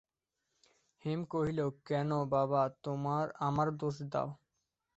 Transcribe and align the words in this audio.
হেম 1.05 1.21
কহিল, 1.25 1.59
কেন 1.87 2.09
বাবা 2.31 2.61
আমার 3.47 3.67
দোষ 3.79 3.95
দাও? 4.11 4.29